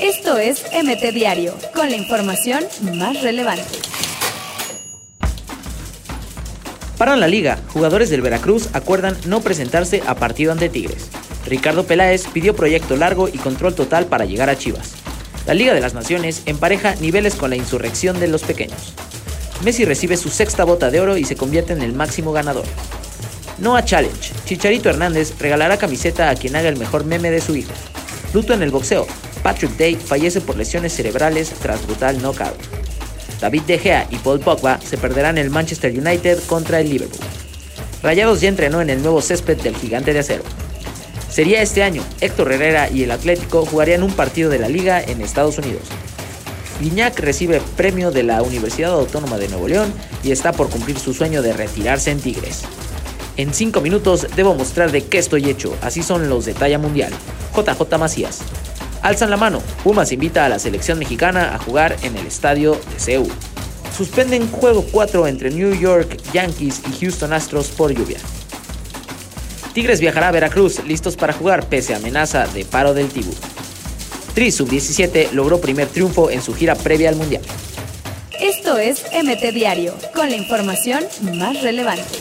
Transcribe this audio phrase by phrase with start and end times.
[0.00, 3.78] Esto es MT Diario, con la información más relevante.
[6.98, 11.08] Para la liga, jugadores del Veracruz acuerdan no presentarse a partido ante Tigres.
[11.46, 14.94] Ricardo Peláez pidió proyecto largo y control total para llegar a Chivas.
[15.46, 18.94] La Liga de las Naciones empareja niveles con la insurrección de los pequeños.
[19.64, 22.66] Messi recibe su sexta bota de oro y se convierte en el máximo ganador.
[23.58, 24.32] Noah Challenge.
[24.44, 27.72] Chicharito Hernández regalará camiseta a quien haga el mejor meme de su hijo.
[28.32, 29.06] Luto en el boxeo.
[29.42, 32.58] Patrick Day fallece por lesiones cerebrales tras brutal knockout.
[33.40, 37.24] David De Gea y Paul Pogba se perderán el Manchester United contra el Liverpool.
[38.02, 40.42] Rayados ya entrenó en el nuevo césped del gigante de acero.
[41.30, 45.20] Sería este año, Héctor Herrera y el Atlético jugarían un partido de la liga en
[45.20, 45.82] Estados Unidos.
[46.80, 51.12] Guiñac recibe premio de la Universidad Autónoma de Nuevo León y está por cumplir su
[51.12, 52.62] sueño de retirarse en Tigres.
[53.36, 57.12] En 5 minutos debo mostrar de qué estoy hecho, así son los de talla mundial.
[57.62, 58.40] JJ Macías.
[59.02, 63.00] Alzan la mano, Pumas invita a la selección mexicana a jugar en el estadio de
[63.00, 63.32] Seúl.
[63.96, 68.18] Suspenden juego 4 entre New York Yankees y Houston Astros por lluvia.
[69.72, 73.34] Tigres viajará a Veracruz, listos para jugar pese a amenaza de paro del Tibú.
[74.34, 77.42] Tri Sub-17 logró primer triunfo en su gira previa al Mundial.
[78.40, 82.18] Esto es MT Diario, con la información más relevante.